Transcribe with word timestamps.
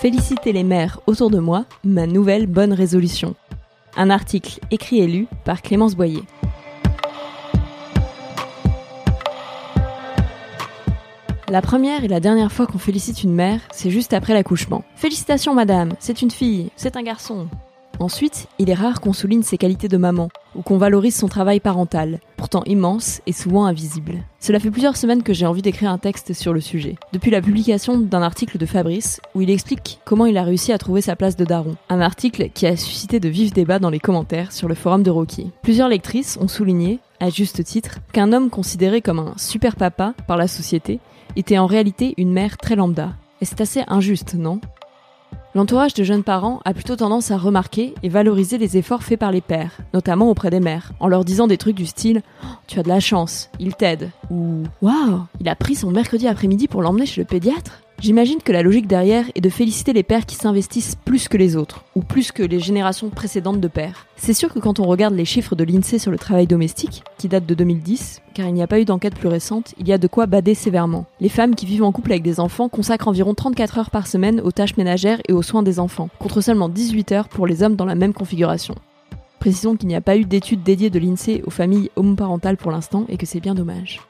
Féliciter 0.00 0.54
les 0.54 0.64
mères 0.64 0.98
autour 1.06 1.28
de 1.28 1.38
moi, 1.38 1.66
ma 1.84 2.06
nouvelle 2.06 2.46
bonne 2.46 2.72
résolution. 2.72 3.34
Un 3.98 4.08
article 4.08 4.58
écrit 4.70 5.00
et 5.00 5.06
lu 5.06 5.26
par 5.44 5.60
Clémence 5.60 5.94
Boyer. 5.94 6.22
La 11.50 11.60
première 11.60 12.02
et 12.02 12.08
la 12.08 12.18
dernière 12.18 12.50
fois 12.50 12.66
qu'on 12.66 12.78
félicite 12.78 13.24
une 13.24 13.34
mère, 13.34 13.60
c'est 13.72 13.90
juste 13.90 14.14
après 14.14 14.32
l'accouchement. 14.32 14.84
Félicitations 14.94 15.52
madame, 15.52 15.92
c'est 15.98 16.22
une 16.22 16.30
fille, 16.30 16.70
c'est 16.76 16.96
un 16.96 17.02
garçon. 17.02 17.46
Ensuite, 18.00 18.48
il 18.58 18.70
est 18.70 18.74
rare 18.74 19.02
qu'on 19.02 19.12
souligne 19.12 19.42
ses 19.42 19.58
qualités 19.58 19.86
de 19.86 19.98
maman 19.98 20.30
ou 20.56 20.62
qu'on 20.62 20.78
valorise 20.78 21.14
son 21.14 21.28
travail 21.28 21.60
parental, 21.60 22.18
pourtant 22.38 22.64
immense 22.64 23.20
et 23.26 23.32
souvent 23.32 23.66
invisible. 23.66 24.24
Cela 24.40 24.58
fait 24.58 24.70
plusieurs 24.70 24.96
semaines 24.96 25.22
que 25.22 25.34
j'ai 25.34 25.44
envie 25.44 25.60
d'écrire 25.60 25.90
un 25.90 25.98
texte 25.98 26.32
sur 26.32 26.54
le 26.54 26.62
sujet. 26.62 26.96
Depuis 27.12 27.30
la 27.30 27.42
publication 27.42 27.98
d'un 27.98 28.22
article 28.22 28.56
de 28.56 28.64
Fabrice 28.64 29.20
où 29.34 29.42
il 29.42 29.50
explique 29.50 30.00
comment 30.06 30.24
il 30.24 30.38
a 30.38 30.44
réussi 30.44 30.72
à 30.72 30.78
trouver 30.78 31.02
sa 31.02 31.14
place 31.14 31.36
de 31.36 31.44
daron. 31.44 31.76
Un 31.90 32.00
article 32.00 32.48
qui 32.54 32.66
a 32.66 32.74
suscité 32.74 33.20
de 33.20 33.28
vifs 33.28 33.52
débats 33.52 33.78
dans 33.78 33.90
les 33.90 34.00
commentaires 34.00 34.52
sur 34.52 34.66
le 34.66 34.74
forum 34.74 35.02
de 35.02 35.10
Rocky. 35.10 35.50
Plusieurs 35.60 35.90
lectrices 35.90 36.38
ont 36.40 36.48
souligné, 36.48 37.00
à 37.20 37.28
juste 37.28 37.62
titre, 37.64 37.98
qu'un 38.14 38.32
homme 38.32 38.48
considéré 38.48 39.02
comme 39.02 39.18
un 39.18 39.34
super 39.36 39.76
papa 39.76 40.14
par 40.26 40.38
la 40.38 40.48
société 40.48 41.00
était 41.36 41.58
en 41.58 41.66
réalité 41.66 42.14
une 42.16 42.32
mère 42.32 42.56
très 42.56 42.76
lambda. 42.76 43.12
Et 43.42 43.44
c'est 43.44 43.60
assez 43.60 43.82
injuste, 43.88 44.34
non? 44.34 44.58
L'entourage 45.52 45.94
de 45.94 46.04
jeunes 46.04 46.22
parents 46.22 46.60
a 46.64 46.72
plutôt 46.72 46.94
tendance 46.94 47.32
à 47.32 47.36
remarquer 47.36 47.94
et 48.04 48.08
valoriser 48.08 48.56
les 48.56 48.76
efforts 48.76 49.02
faits 49.02 49.18
par 49.18 49.32
les 49.32 49.40
pères, 49.40 49.78
notamment 49.92 50.30
auprès 50.30 50.48
des 50.48 50.60
mères, 50.60 50.92
en 51.00 51.08
leur 51.08 51.24
disant 51.24 51.48
des 51.48 51.58
trucs 51.58 51.74
du 51.74 51.86
style 51.86 52.22
oh, 52.44 52.46
Tu 52.68 52.78
as 52.78 52.84
de 52.84 52.88
la 52.88 53.00
chance, 53.00 53.50
il 53.58 53.74
t'aide 53.74 54.10
ou 54.30 54.62
Waouh, 54.80 55.24
il 55.40 55.48
a 55.48 55.56
pris 55.56 55.74
son 55.74 55.90
mercredi 55.90 56.28
après-midi 56.28 56.68
pour 56.68 56.82
l'emmener 56.82 57.04
chez 57.04 57.20
le 57.20 57.26
pédiatre 57.26 57.80
J'imagine 58.00 58.40
que 58.42 58.52
la 58.52 58.62
logique 58.62 58.86
derrière 58.86 59.26
est 59.34 59.42
de 59.42 59.50
féliciter 59.50 59.92
les 59.92 60.02
pères 60.02 60.24
qui 60.24 60.34
s'investissent 60.34 60.94
plus 60.94 61.28
que 61.28 61.36
les 61.36 61.54
autres, 61.54 61.84
ou 61.94 62.00
plus 62.00 62.32
que 62.32 62.42
les 62.42 62.58
générations 62.58 63.10
précédentes 63.10 63.60
de 63.60 63.68
pères. 63.68 64.06
C'est 64.16 64.32
sûr 64.32 64.50
que 64.54 64.58
quand 64.58 64.80
on 64.80 64.86
regarde 64.86 65.14
les 65.14 65.26
chiffres 65.26 65.54
de 65.54 65.64
l'INSEE 65.64 65.98
sur 65.98 66.10
le 66.10 66.16
travail 66.16 66.46
domestique, 66.46 67.02
qui 67.18 67.28
datent 67.28 67.44
de 67.44 67.54
2010, 67.54 68.22
car 68.32 68.48
il 68.48 68.54
n'y 68.54 68.62
a 68.62 68.66
pas 68.66 68.80
eu 68.80 68.86
d'enquête 68.86 69.16
plus 69.16 69.28
récente, 69.28 69.74
il 69.78 69.86
y 69.86 69.92
a 69.92 69.98
de 69.98 70.06
quoi 70.06 70.24
bader 70.24 70.54
sévèrement. 70.54 71.04
Les 71.20 71.28
femmes 71.28 71.54
qui 71.54 71.66
vivent 71.66 71.82
en 71.82 71.92
couple 71.92 72.12
avec 72.12 72.22
des 72.22 72.40
enfants 72.40 72.70
consacrent 72.70 73.08
environ 73.08 73.34
34 73.34 73.78
heures 73.78 73.90
par 73.90 74.06
semaine 74.06 74.40
aux 74.40 74.50
tâches 74.50 74.78
ménagères 74.78 75.20
et 75.28 75.34
aux 75.34 75.42
soins 75.42 75.62
des 75.62 75.78
enfants, 75.78 76.08
contre 76.18 76.40
seulement 76.40 76.70
18 76.70 77.12
heures 77.12 77.28
pour 77.28 77.46
les 77.46 77.62
hommes 77.62 77.76
dans 77.76 77.84
la 77.84 77.96
même 77.96 78.14
configuration. 78.14 78.76
Précisons 79.40 79.76
qu'il 79.76 79.88
n'y 79.88 79.96
a 79.96 80.00
pas 80.00 80.16
eu 80.16 80.24
d'études 80.24 80.62
dédiées 80.62 80.90
de 80.90 80.98
l'INSEE 80.98 81.42
aux 81.46 81.50
familles 81.50 81.90
homoparentales 81.96 82.56
pour 82.56 82.70
l'instant 82.70 83.04
et 83.10 83.18
que 83.18 83.26
c'est 83.26 83.40
bien 83.40 83.54
dommage. 83.54 84.00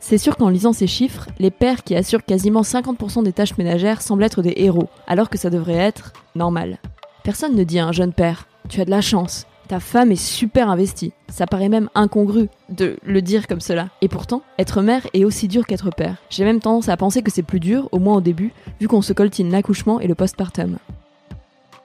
C'est 0.00 0.18
sûr 0.18 0.36
qu'en 0.36 0.48
lisant 0.48 0.72
ces 0.72 0.86
chiffres, 0.86 1.26
les 1.38 1.50
pères 1.50 1.84
qui 1.84 1.94
assurent 1.94 2.24
quasiment 2.24 2.62
50% 2.62 3.24
des 3.24 3.32
tâches 3.32 3.58
ménagères 3.58 4.02
semblent 4.02 4.22
être 4.22 4.42
des 4.42 4.54
héros, 4.56 4.88
alors 5.06 5.28
que 5.28 5.38
ça 5.38 5.50
devrait 5.50 5.74
être 5.74 6.12
normal. 6.34 6.78
Personne 7.24 7.56
ne 7.56 7.64
dit 7.64 7.78
à 7.78 7.86
un 7.86 7.92
jeune 7.92 8.12
père 8.12 8.46
Tu 8.68 8.80
as 8.80 8.84
de 8.84 8.90
la 8.90 9.00
chance, 9.00 9.46
ta 9.68 9.80
femme 9.80 10.12
est 10.12 10.16
super 10.16 10.70
investie. 10.70 11.12
Ça 11.28 11.46
paraît 11.46 11.68
même 11.68 11.90
incongru 11.94 12.48
de 12.70 12.96
le 13.04 13.20
dire 13.20 13.46
comme 13.46 13.60
cela. 13.60 13.90
Et 14.00 14.08
pourtant, 14.08 14.40
être 14.58 14.80
mère 14.80 15.06
est 15.12 15.26
aussi 15.26 15.46
dur 15.46 15.66
qu'être 15.66 15.90
père. 15.90 16.16
J'ai 16.30 16.44
même 16.44 16.60
tendance 16.60 16.88
à 16.88 16.96
penser 16.96 17.22
que 17.22 17.30
c'est 17.30 17.42
plus 17.42 17.60
dur, 17.60 17.86
au 17.92 17.98
moins 17.98 18.16
au 18.16 18.20
début, 18.22 18.54
vu 18.80 18.88
qu'on 18.88 19.02
se 19.02 19.12
coltine 19.12 19.50
l'accouchement 19.50 20.00
et 20.00 20.06
le 20.06 20.14
postpartum. 20.14 20.78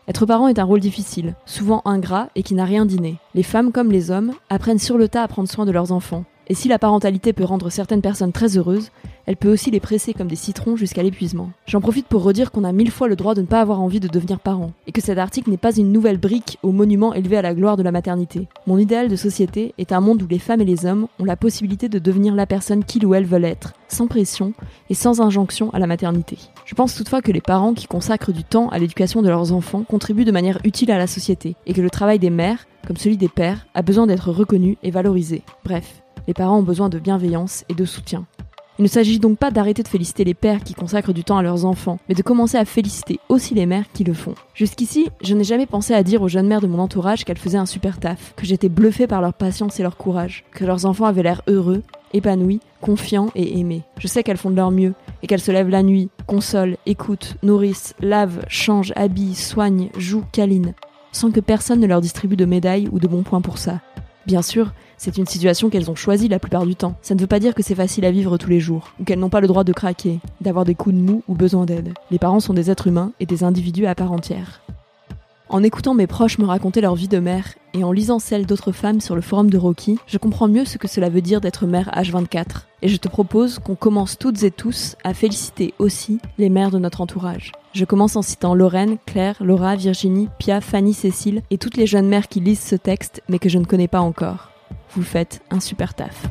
Être 0.07 0.25
parent 0.25 0.47
est 0.47 0.59
un 0.59 0.63
rôle 0.63 0.79
difficile, 0.79 1.35
souvent 1.45 1.81
ingrat 1.83 2.29
et 2.35 2.43
qui 2.43 2.55
n'a 2.55 2.65
rien 2.65 2.85
d'inné. 2.85 3.17
Les 3.35 3.43
femmes 3.43 3.73
comme 3.73 3.91
les 3.91 4.11
hommes 4.11 4.33
apprennent 4.49 4.79
sur 4.79 4.97
le 4.97 5.09
tas 5.09 5.23
à 5.23 5.27
prendre 5.27 5.49
soin 5.49 5.65
de 5.65 5.71
leurs 5.71 5.91
enfants. 5.91 6.23
Et 6.47 6.55
si 6.55 6.67
la 6.67 6.79
parentalité 6.79 7.31
peut 7.33 7.45
rendre 7.45 7.69
certaines 7.69 8.01
personnes 8.01 8.33
très 8.33 8.57
heureuses, 8.57 8.91
elle 9.25 9.37
peut 9.37 9.51
aussi 9.51 9.71
les 9.71 9.79
presser 9.79 10.13
comme 10.13 10.27
des 10.27 10.35
citrons 10.35 10.75
jusqu'à 10.75 11.03
l'épuisement. 11.03 11.51
J'en 11.65 11.79
profite 11.79 12.07
pour 12.07 12.23
redire 12.23 12.51
qu'on 12.51 12.65
a 12.65 12.73
mille 12.73 12.91
fois 12.91 13.07
le 13.07 13.15
droit 13.15 13.35
de 13.35 13.41
ne 13.41 13.45
pas 13.45 13.61
avoir 13.61 13.79
envie 13.79 14.01
de 14.01 14.09
devenir 14.09 14.39
parent, 14.39 14.73
et 14.85 14.91
que 14.91 15.01
cet 15.01 15.17
article 15.17 15.49
n'est 15.49 15.57
pas 15.57 15.75
une 15.75 15.93
nouvelle 15.93 16.17
brique 16.17 16.59
au 16.61 16.71
monument 16.71 17.13
élevé 17.13 17.37
à 17.37 17.41
la 17.41 17.53
gloire 17.53 17.77
de 17.77 17.83
la 17.83 17.93
maternité. 17.93 18.47
Mon 18.67 18.77
idéal 18.77 19.07
de 19.07 19.15
société 19.15 19.73
est 19.77 19.93
un 19.93 20.01
monde 20.01 20.21
où 20.21 20.27
les 20.27 20.39
femmes 20.39 20.61
et 20.61 20.65
les 20.65 20.85
hommes 20.85 21.07
ont 21.19 21.25
la 21.25 21.37
possibilité 21.37 21.87
de 21.87 21.99
devenir 21.99 22.35
la 22.35 22.45
personne 22.45 22.83
qu'ils 22.83 23.05
ou 23.05 23.13
elles 23.13 23.25
veulent 23.25 23.45
être, 23.45 23.73
sans 23.87 24.07
pression 24.07 24.53
et 24.89 24.95
sans 24.95 25.21
injonction 25.21 25.69
à 25.73 25.79
la 25.79 25.87
maternité. 25.87 26.37
Je 26.65 26.75
pense 26.75 26.95
toutefois 26.95 27.21
que 27.21 27.31
les 27.31 27.41
parents 27.41 27.73
qui 27.73 27.87
consacrent 27.87 28.33
du 28.33 28.43
temps 28.43 28.67
à 28.69 28.79
l'éducation 28.79 29.21
de 29.21 29.29
leurs 29.29 29.53
enfants 29.53 29.83
contribuent 29.83 30.25
de 30.25 30.31
manière 30.31 30.59
utile 30.65 30.91
à 30.91 30.97
la 30.97 31.07
société, 31.07 31.55
et 31.65 31.73
que 31.73 31.81
le 31.81 31.89
travail 31.89 32.19
des 32.19 32.29
mères, 32.29 32.67
comme 32.85 32.97
celui 32.97 33.15
des 33.15 33.29
pères, 33.29 33.67
a 33.73 33.81
besoin 33.81 34.07
d'être 34.07 34.31
reconnu 34.31 34.77
et 34.83 34.91
valorisé. 34.91 35.43
Bref, 35.63 36.02
les 36.27 36.33
parents 36.33 36.59
ont 36.59 36.63
besoin 36.63 36.89
de 36.89 36.99
bienveillance 36.99 37.65
et 37.69 37.73
de 37.73 37.85
soutien. 37.85 38.25
Il 38.79 38.83
ne 38.83 38.87
s'agit 38.87 39.19
donc 39.19 39.37
pas 39.37 39.51
d'arrêter 39.51 39.83
de 39.83 39.87
féliciter 39.87 40.23
les 40.23 40.33
pères 40.33 40.63
qui 40.63 40.73
consacrent 40.73 41.13
du 41.13 41.23
temps 41.23 41.37
à 41.37 41.43
leurs 41.43 41.65
enfants, 41.65 41.99
mais 42.09 42.15
de 42.15 42.23
commencer 42.23 42.57
à 42.57 42.65
féliciter 42.65 43.19
aussi 43.29 43.53
les 43.53 43.67
mères 43.67 43.91
qui 43.93 44.03
le 44.03 44.15
font. 44.15 44.33
Jusqu'ici, 44.55 45.09
je 45.21 45.35
n'ai 45.35 45.43
jamais 45.43 45.67
pensé 45.67 45.93
à 45.93 46.01
dire 46.01 46.23
aux 46.23 46.27
jeunes 46.27 46.47
mères 46.47 46.61
de 46.61 46.65
mon 46.65 46.79
entourage 46.79 47.23
qu'elles 47.23 47.37
faisaient 47.37 47.59
un 47.59 47.67
super 47.67 47.99
taf, 47.99 48.33
que 48.35 48.47
j'étais 48.47 48.69
bluffée 48.69 49.05
par 49.05 49.21
leur 49.21 49.35
patience 49.35 49.79
et 49.79 49.83
leur 49.83 49.95
courage, 49.95 50.43
que 50.51 50.65
leurs 50.65 50.87
enfants 50.87 51.05
avaient 51.05 51.21
l'air 51.21 51.43
heureux, 51.47 51.83
épanouis, 52.13 52.61
confiants 52.81 53.29
et 53.35 53.59
aimés. 53.59 53.83
Je 53.99 54.07
sais 54.07 54.23
qu'elles 54.23 54.37
font 54.37 54.49
de 54.49 54.55
leur 54.55 54.71
mieux, 54.71 54.95
et 55.21 55.27
qu'elles 55.27 55.39
se 55.39 55.51
lèvent 55.51 55.69
la 55.69 55.83
nuit, 55.83 56.09
consolent, 56.25 56.77
écoutent, 56.87 57.35
nourrissent, 57.43 57.93
lavent, 58.01 58.43
changent, 58.47 58.93
habillent, 58.95 59.35
soignent, 59.35 59.89
jouent, 59.99 60.25
câlinent, 60.31 60.73
sans 61.11 61.29
que 61.29 61.39
personne 61.39 61.79
ne 61.79 61.87
leur 61.87 62.01
distribue 62.01 62.37
de 62.37 62.45
médailles 62.45 62.89
ou 62.91 62.99
de 62.99 63.07
bons 63.07 63.23
points 63.23 63.41
pour 63.41 63.59
ça. 63.59 63.81
Bien 64.25 64.41
sûr, 64.41 64.71
c'est 64.97 65.17
une 65.17 65.25
situation 65.25 65.69
qu'elles 65.69 65.91
ont 65.91 65.95
choisie 65.95 66.29
la 66.29 66.39
plupart 66.39 66.65
du 66.65 66.75
temps. 66.75 66.95
Ça 67.01 67.13
ne 67.13 67.19
veut 67.19 67.27
pas 67.27 67.39
dire 67.39 67.53
que 67.53 67.61
c'est 67.61 67.75
facile 67.75 68.05
à 68.05 68.11
vivre 68.11 68.37
tous 68.37 68.49
les 68.49 68.61
jours, 68.61 68.93
ou 68.99 69.03
qu'elles 69.03 69.19
n'ont 69.19 69.29
pas 69.29 69.41
le 69.41 69.47
droit 69.47 69.65
de 69.65 69.73
craquer, 69.73 70.19
d'avoir 70.39 70.63
des 70.63 70.75
coups 70.75 70.95
de 70.95 71.01
mou 71.01 71.23
ou 71.27 71.35
besoin 71.35 71.65
d'aide. 71.65 71.93
Les 72.09 72.19
parents 72.19 72.39
sont 72.39 72.53
des 72.53 72.71
êtres 72.71 72.87
humains 72.87 73.11
et 73.19 73.25
des 73.25 73.43
individus 73.43 73.85
à 73.85 73.95
part 73.95 74.13
entière. 74.13 74.62
En 75.53 75.61
écoutant 75.61 75.93
mes 75.93 76.07
proches 76.07 76.39
me 76.39 76.45
raconter 76.45 76.81
leur 76.81 76.95
vie 76.95 77.07
de 77.07 77.19
mère 77.19 77.53
et 77.75 77.83
en 77.83 77.91
lisant 77.91 78.17
celle 78.17 78.47
d'autres 78.47 78.71
femmes 78.71 78.99
sur 78.99 79.13
le 79.13 79.21
forum 79.21 79.51
de 79.51 79.57
Rocky, 79.59 79.99
je 80.07 80.17
comprends 80.17 80.47
mieux 80.47 80.65
ce 80.65 80.79
que 80.79 80.87
cela 80.87 81.09
veut 81.09 81.21
dire 81.21 81.41
d'être 81.41 81.67
mère 81.67 81.91
H24. 81.95 82.63
Et 82.81 82.87
je 82.87 82.97
te 82.97 83.07
propose 83.07 83.59
qu'on 83.59 83.75
commence 83.75 84.17
toutes 84.17 84.41
et 84.41 84.49
tous 84.49 84.95
à 85.03 85.13
féliciter 85.13 85.75
aussi 85.77 86.17
les 86.39 86.49
mères 86.49 86.71
de 86.71 86.79
notre 86.79 87.01
entourage. 87.01 87.51
Je 87.71 87.85
commence 87.85 88.15
en 88.15 88.23
citant 88.23 88.55
Lorraine, 88.55 88.97
Claire, 89.05 89.35
Laura, 89.41 89.75
Virginie, 89.75 90.27
Pia, 90.39 90.59
Fanny, 90.59 90.95
Cécile 90.95 91.43
et 91.51 91.59
toutes 91.59 91.77
les 91.77 91.85
jeunes 91.85 92.07
mères 92.07 92.29
qui 92.29 92.39
lisent 92.39 92.59
ce 92.59 92.75
texte 92.75 93.21
mais 93.29 93.37
que 93.37 93.49
je 93.49 93.59
ne 93.59 93.65
connais 93.65 93.87
pas 93.87 94.01
encore 94.01 94.49
vous 94.95 95.03
faites 95.03 95.41
un 95.49 95.59
super 95.59 95.93
taf. 95.93 96.27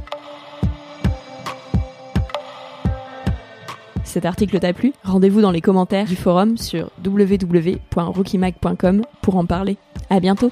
Cet 4.12 4.26
article 4.26 4.60
t'a 4.60 4.74
plu 4.74 4.92
Rendez-vous 5.04 5.40
dans 5.40 5.50
les 5.50 5.62
commentaires 5.62 6.04
du 6.04 6.16
forum 6.16 6.58
sur 6.58 6.90
www.rookymag.com 7.02 9.02
pour 9.22 9.36
en 9.36 9.46
parler. 9.46 9.78
À 10.10 10.20
bientôt 10.20 10.50